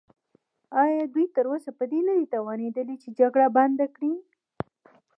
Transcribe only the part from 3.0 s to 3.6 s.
چې جګړه